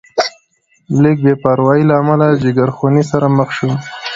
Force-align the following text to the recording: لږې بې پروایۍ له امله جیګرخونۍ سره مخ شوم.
لږې 1.01 1.21
بې 1.23 1.33
پروایۍ 1.41 1.81
له 1.89 1.95
امله 2.01 2.27
جیګرخونۍ 2.41 3.03
سره 3.11 3.25
مخ 3.37 3.49
شوم. 3.57 3.73